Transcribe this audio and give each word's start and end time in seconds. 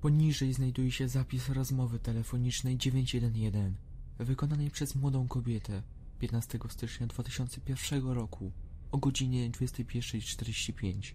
Poniżej 0.00 0.52
znajduje 0.52 0.90
się 0.90 1.08
zapis 1.08 1.48
rozmowy 1.48 1.98
telefonicznej 1.98 2.76
911 2.76 3.72
wykonanej 4.18 4.70
przez 4.70 4.94
młodą 4.94 5.28
kobietę 5.28 5.82
15 6.18 6.58
stycznia 6.68 7.06
2001 7.06 8.08
roku 8.08 8.52
o 8.92 8.98
godzinie 8.98 9.50
21.45. 9.50 11.14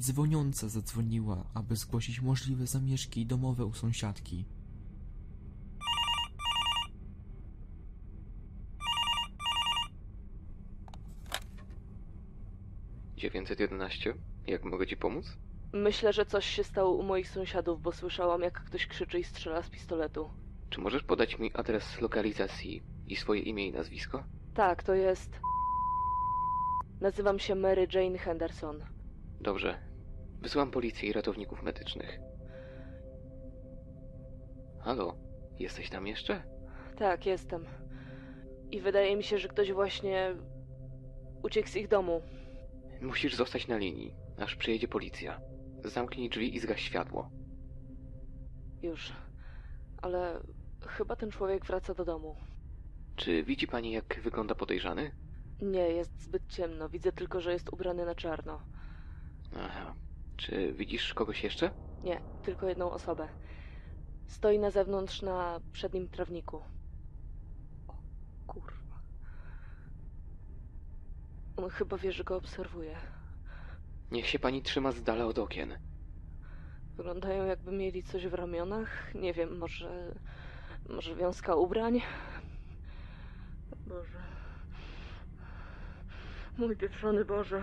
Dzwoniąca 0.00 0.68
zadzwoniła, 0.68 1.50
aby 1.54 1.76
zgłosić 1.76 2.20
możliwe 2.20 2.66
zamieszki 2.66 3.26
domowe 3.26 3.64
u 3.64 3.74
sąsiadki. 3.74 4.44
Dziewięćset 13.16 13.60
jedenaście. 13.60 14.14
Jak 14.46 14.64
mogę 14.64 14.86
ci 14.86 14.96
pomóc? 14.96 15.36
Myślę, 15.72 16.12
że 16.12 16.26
coś 16.26 16.46
się 16.46 16.64
stało 16.64 16.90
u 16.90 17.02
moich 17.02 17.28
sąsiadów, 17.28 17.82
bo 17.82 17.92
słyszałam, 17.92 18.42
jak 18.42 18.64
ktoś 18.64 18.86
krzyczy 18.86 19.18
i 19.18 19.24
strzela 19.24 19.62
z 19.62 19.70
pistoletu. 19.70 20.30
Czy 20.70 20.80
możesz 20.80 21.02
podać 21.02 21.38
mi 21.38 21.50
adres 21.54 22.00
lokalizacji 22.00 22.82
i 23.06 23.16
swoje 23.16 23.40
imię 23.40 23.66
i 23.66 23.72
nazwisko? 23.72 24.24
Tak, 24.54 24.82
to 24.82 24.94
jest. 24.94 25.40
Nazywam 27.00 27.38
się 27.38 27.54
Mary 27.54 27.88
Jane 27.94 28.18
Henderson. 28.18 28.84
Dobrze. 29.40 29.78
Wysyłam 30.40 30.70
policję 30.70 31.08
i 31.08 31.12
ratowników 31.12 31.62
medycznych. 31.62 32.18
Halo, 34.80 35.14
jesteś 35.58 35.90
tam 35.90 36.06
jeszcze? 36.06 36.42
Tak, 36.96 37.26
jestem. 37.26 37.66
I 38.70 38.80
wydaje 38.80 39.16
mi 39.16 39.22
się, 39.22 39.38
że 39.38 39.48
ktoś 39.48 39.72
właśnie 39.72 40.34
uciekł 41.42 41.68
z 41.68 41.76
ich 41.76 41.88
domu. 41.88 42.22
Musisz 43.00 43.34
zostać 43.34 43.68
na 43.68 43.76
linii, 43.78 44.14
aż 44.38 44.56
przyjedzie 44.56 44.88
policja. 44.88 45.40
Zamknij 45.84 46.28
drzwi 46.30 46.56
i 46.56 46.60
zgaś 46.60 46.82
światło. 46.82 47.30
Już. 48.82 49.12
Ale 50.02 50.40
chyba 50.86 51.16
ten 51.16 51.30
człowiek 51.30 51.66
wraca 51.66 51.94
do 51.94 52.04
domu. 52.04 52.36
Czy 53.16 53.42
widzi 53.44 53.66
pani, 53.66 53.92
jak 53.92 54.20
wygląda 54.22 54.54
podejrzany? 54.54 55.10
Nie, 55.62 55.88
jest 55.88 56.20
zbyt 56.22 56.46
ciemno. 56.48 56.88
Widzę 56.88 57.12
tylko, 57.12 57.40
że 57.40 57.52
jest 57.52 57.72
ubrany 57.72 58.04
na 58.06 58.14
czarno. 58.14 58.60
Aha. 59.56 59.94
Czy 60.36 60.72
widzisz 60.72 61.14
kogoś 61.14 61.44
jeszcze? 61.44 61.70
Nie, 62.04 62.20
tylko 62.42 62.68
jedną 62.68 62.90
osobę. 62.90 63.28
Stoi 64.26 64.58
na 64.58 64.70
zewnątrz 64.70 65.22
na 65.22 65.60
przednim 65.72 66.08
trawniku. 66.08 66.60
O, 67.88 67.94
kurwa. 68.46 69.00
On 71.56 71.70
chyba 71.70 71.96
wie, 71.96 72.12
że 72.12 72.24
go 72.24 72.36
obserwuje. 72.36 72.96
Niech 74.10 74.28
się 74.28 74.38
pani 74.38 74.62
trzyma 74.62 74.92
z 74.92 75.02
dala 75.02 75.24
od 75.26 75.38
okien. 75.38 75.78
Wyglądają 76.96 77.44
jakby 77.46 77.72
mieli 77.72 78.02
coś 78.02 78.26
w 78.26 78.34
ramionach. 78.34 79.14
Nie 79.14 79.32
wiem, 79.34 79.58
może... 79.58 80.14
Może 80.88 81.14
wiązka 81.14 81.54
ubrań? 81.54 82.00
Boże. 83.86 84.18
Mój 86.58 86.76
pieprzony 86.76 87.24
Boże. 87.24 87.62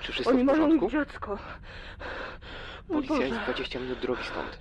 Czy 0.00 0.12
wszystko 0.12 0.34
Oni 0.34 0.42
w 0.42 0.46
mają 0.46 0.58
porządku? 0.58 0.90
dziecko. 0.90 1.38
Mój 2.88 3.06
Policja 3.06 3.16
Boże. 3.16 3.28
jest 3.28 3.40
20 3.40 3.78
minut 3.80 3.98
drogi 3.98 4.22
stąd. 4.24 4.58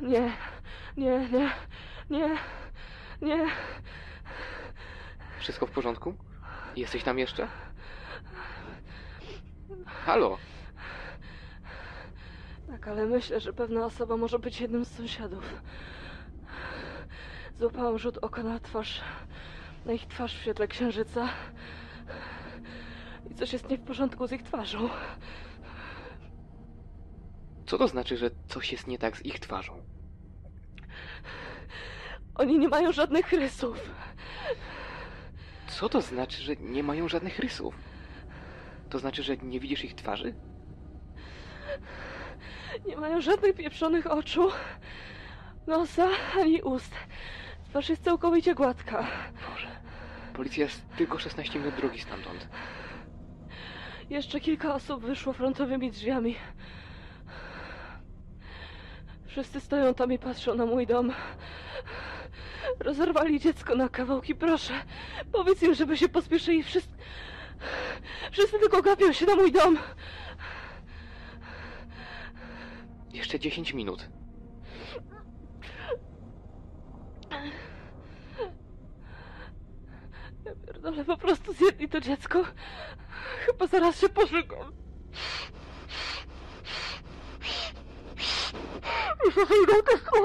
Nie, 0.00 0.32
nie, 0.96 1.28
nie, 1.30 1.50
nie, 2.10 2.36
nie. 3.22 3.46
Wszystko 5.40 5.66
w 5.66 5.70
porządku? 5.70 6.14
Jesteś 6.76 7.02
tam 7.04 7.18
jeszcze? 7.18 7.48
Halo? 10.06 10.38
Tak, 12.66 12.88
ale 12.88 13.06
myślę, 13.06 13.40
że 13.40 13.52
pewna 13.52 13.84
osoba 13.84 14.16
może 14.16 14.38
być 14.38 14.60
jednym 14.60 14.84
z 14.84 14.88
sąsiadów. 14.96 15.44
Złapałam 17.58 17.98
rzut 17.98 18.18
oka 18.18 18.42
na 18.42 18.60
twarz, 18.60 19.00
na 19.86 19.92
ich 19.92 20.06
twarz 20.06 20.34
w 20.34 20.40
świetle 20.40 20.68
księżyca. 20.68 21.28
I 23.30 23.34
coś 23.34 23.52
jest 23.52 23.68
nie 23.70 23.78
w 23.78 23.84
porządku 23.84 24.26
z 24.26 24.32
ich 24.32 24.42
twarzą. 24.42 24.88
Co 27.66 27.78
to 27.78 27.88
znaczy, 27.88 28.16
że 28.16 28.30
coś 28.48 28.72
jest 28.72 28.86
nie 28.86 28.98
tak 28.98 29.16
z 29.16 29.24
ich 29.24 29.40
twarzą? 29.40 29.82
Oni 32.34 32.58
nie 32.58 32.68
mają 32.68 32.92
żadnych 32.92 33.32
rysów. 33.32 33.90
Co 35.68 35.88
to 35.88 36.00
znaczy, 36.00 36.42
że 36.42 36.56
nie 36.56 36.82
mają 36.82 37.08
żadnych 37.08 37.38
rysów? 37.38 37.89
To 38.90 38.98
znaczy, 38.98 39.22
że 39.22 39.36
nie 39.36 39.60
widzisz 39.60 39.84
ich 39.84 39.94
twarzy? 39.94 40.34
Nie 42.86 42.96
mają 42.96 43.20
żadnych 43.20 43.54
pieprzonych 43.54 44.06
oczu, 44.06 44.50
nosa 45.66 46.08
ani 46.40 46.62
ust. 46.62 46.94
Twarz 47.70 47.88
jest 47.88 48.04
całkowicie 48.04 48.54
gładka. 48.54 49.06
Boże. 49.50 49.68
Policja 50.34 50.64
jest 50.64 50.82
tylko 50.96 51.18
16 51.18 51.58
minut 51.58 51.74
drogi 51.74 52.00
stamtąd. 52.00 52.48
Jeszcze 54.10 54.40
kilka 54.40 54.74
osób 54.74 55.04
wyszło 55.04 55.32
frontowymi 55.32 55.90
drzwiami. 55.90 56.36
Wszyscy 59.26 59.60
stoją 59.60 59.94
tam 59.94 60.12
i 60.12 60.18
patrzą 60.18 60.54
na 60.54 60.66
mój 60.66 60.86
dom. 60.86 61.12
Rozerwali 62.80 63.40
dziecko 63.40 63.74
na 63.76 63.88
kawałki, 63.88 64.34
proszę. 64.34 64.72
Powiedz 65.32 65.62
im, 65.62 65.74
żeby 65.74 65.96
się 65.96 66.08
pospieszyli. 66.08 66.62
Wszyscy, 66.62 66.96
wszyscy 68.30 68.58
tylko 68.58 68.82
gapią 68.82 69.12
się 69.12 69.26
na 69.26 69.34
mój 69.34 69.52
dom. 69.52 69.78
Jeszcze 73.12 73.38
10 73.38 73.74
minut. 73.74 74.08
Ja 80.44 80.52
pierdolę, 80.66 81.04
po 81.04 81.16
prostu 81.16 81.52
zjedli 81.52 81.88
to 81.88 82.00
dziecko. 82.00 82.44
Chyba 83.46 83.66
zaraz 83.66 84.00
się 84.00 84.08
pożygam. 84.08 84.72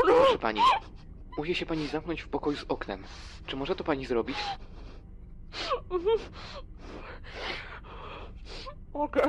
Proszę 0.06 0.40
pani, 0.40 0.62
musi 1.38 1.56
się 1.56 1.66
pani 1.66 1.88
zamknąć 1.88 2.22
w 2.22 2.28
pokoju 2.28 2.58
z 2.58 2.66
oknem. 2.68 3.04
Czy 3.46 3.56
może 3.56 3.76
to 3.76 3.84
pani 3.84 4.06
zrobić? 4.06 4.38
Mogę. 8.96 9.22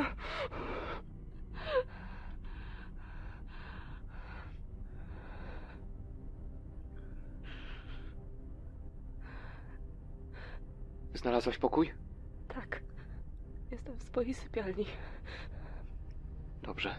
Znalazłaś 11.15 11.59
pokój? 11.59 11.93
Tak. 12.49 12.81
Jestem 13.71 13.97
w 13.97 14.03
swojej 14.03 14.35
sypialni. 14.35 14.87
Dobrze. 16.63 16.95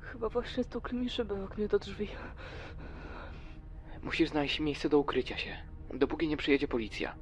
Chyba 0.00 0.28
właśnie 0.28 0.64
stukli 0.64 0.98
mi 0.98 1.10
szybę 1.10 1.44
oknie 1.44 1.68
do 1.68 1.78
drzwi. 1.78 2.08
Musisz 4.02 4.30
znaleźć 4.30 4.60
miejsce 4.60 4.88
do 4.88 4.98
ukrycia 4.98 5.38
się, 5.38 5.56
dopóki 5.94 6.28
nie 6.28 6.36
przyjedzie 6.36 6.68
policja. 6.68 7.16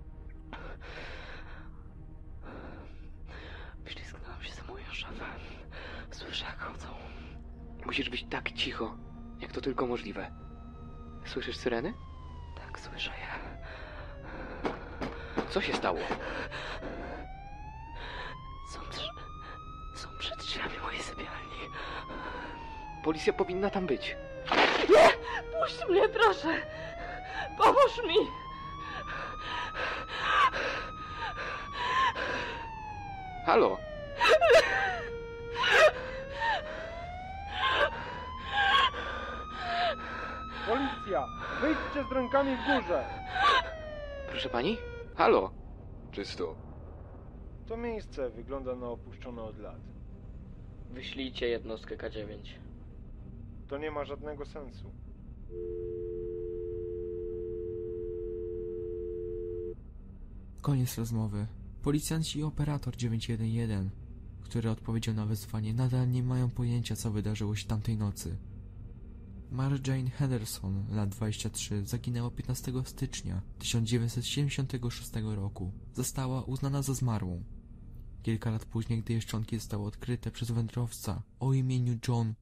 Wślizgnęłam 3.85 4.43
się 4.43 4.55
za 4.55 4.63
moją 4.63 4.85
szafę. 4.93 5.25
Słyszę, 6.11 6.45
jak 6.45 6.59
chodzą. 6.59 6.89
Musisz 7.89 8.11
być 8.11 8.25
tak 8.31 8.53
cicho, 8.53 8.97
jak 9.41 9.53
to 9.53 9.61
tylko 9.61 9.87
możliwe. 9.87 10.31
Słyszysz 11.25 11.57
syreny? 11.57 11.95
Tak, 12.57 12.81
słyszę 12.81 13.11
je. 13.11 13.27
Co 15.51 15.61
się 15.61 15.75
stało? 15.75 15.99
Są, 18.73 18.81
trz... 18.91 19.09
Są 19.95 20.09
przed 20.19 20.39
drzwiami 20.39 20.79
mojej 20.83 21.01
sypialni. 21.03 21.59
Policja 23.05 23.33
powinna 23.33 23.71
tam 23.71 23.87
być. 23.87 24.17
Nie! 24.91 25.09
Puść 25.61 25.89
mnie, 25.89 26.09
proszę! 26.09 26.63
Pomóż 27.59 27.99
mi! 28.09 28.17
Halo? 33.47 33.79
Policja! 40.69 41.39
Wyjdźcie 41.61 42.05
z 42.11 42.13
rękami 42.13 42.57
w 42.57 42.59
górze! 42.59 43.05
Proszę 44.31 44.49
pani? 44.49 44.77
Halo? 45.15 45.51
Czysto. 46.13 46.55
To 47.67 47.77
miejsce 47.77 48.31
wygląda 48.31 48.75
na 48.75 48.87
opuszczone 48.87 49.43
od 49.43 49.59
lat. 49.59 49.81
Wyślijcie 50.91 51.49
jednostkę 51.49 51.97
K9. 51.97 52.39
To 53.69 53.79
nie 53.79 53.91
ma 53.91 54.05
żadnego 54.05 54.47
sensu. 54.47 54.93
Koniec 60.63 60.99
rozmowy. 60.99 61.47
Policjanci 61.83 62.39
i 62.39 62.43
operator 62.43 62.97
911, 62.97 63.91
który 64.41 64.71
odpowiedział 64.71 65.15
na 65.15 65.27
wezwanie, 65.27 65.75
nadal 65.75 66.11
nie 66.11 66.23
mają 66.23 66.51
pojęcia, 66.51 66.97
co 66.97 67.11
wydarzyło 67.11 67.57
się 67.57 67.69
tamtej 67.69 67.97
nocy. 67.97 68.37
Mary 69.51 69.81
Jane 69.87 70.11
Henderson, 70.11 70.85
lat 70.91 71.09
23, 71.09 71.85
zaginęła 71.85 72.31
15 72.31 72.73
stycznia 72.85 73.43
1976 73.59 75.11
roku. 75.37 75.73
Została 75.95 76.43
uznana 76.43 76.83
za 76.83 76.95
zmarłą. 76.95 77.45
Kilka 78.23 78.51
lat 78.51 78.65
później, 78.65 79.03
gdy 79.03 79.13
jej 79.13 79.23
szczątki 79.23 79.59
zostały 79.59 79.87
odkryte 79.87 80.31
przez 80.31 80.51
wędrowca 80.51 81.23
o 81.41 81.53
imieniu 81.53 81.99
John, 82.09 82.35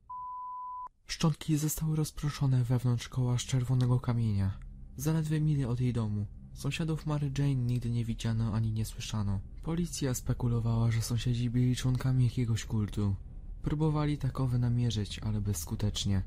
szczątki 1.07 1.57
zostały 1.57 1.97
rozproszone 1.97 2.65
wewnątrz 2.65 3.09
koła 3.09 3.39
z 3.39 3.43
czerwonego 3.43 4.01
kamienia, 4.01 4.59
zaledwie 4.97 5.41
mile 5.41 5.69
od 5.69 5.81
jej 5.81 5.93
domu. 5.93 6.27
Sąsiadów 6.55 7.07
Mary 7.07 7.33
Jane 7.39 7.55
nigdy 7.55 7.91
nie 7.91 8.05
widziano 8.05 8.55
ani 8.55 8.73
nie 8.73 8.85
słyszano. 8.85 9.41
Policja 9.63 10.15
spekulowała, 10.15 10.91
że 10.91 11.03
sąsiedzi 11.03 11.51
byli 11.51 11.77
członkami 11.77 12.25
jakiegoś 12.25 12.65
kultu. 12.65 13.15
Próbowali 13.63 14.19
takowe 14.19 14.59
namierzyć, 14.59 15.19
ale 15.19 15.41
bezskutecznie. 15.41 16.23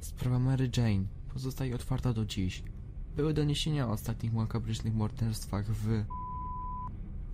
Sprawa 0.00 0.38
Mary 0.38 0.70
Jane 0.76 1.04
pozostaje 1.32 1.74
otwarta 1.74 2.12
do 2.12 2.26
dziś. 2.26 2.62
Były 3.16 3.34
doniesienia 3.34 3.88
o 3.88 3.92
ostatnich 3.92 4.32
makabrycznych 4.32 4.94
morderstwach 4.94 5.66
w... 5.66 6.04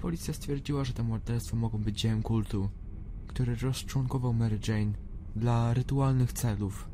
Policja 0.00 0.34
stwierdziła, 0.34 0.84
że 0.84 0.92
te 0.92 1.02
morderstwa 1.02 1.56
mogą 1.56 1.78
być 1.78 2.00
dziełem 2.00 2.22
kultu, 2.22 2.68
który 3.26 3.56
rozczłonkował 3.56 4.34
Mary 4.34 4.58
Jane 4.68 4.92
dla 5.36 5.74
rytualnych 5.74 6.32
celów. 6.32 6.88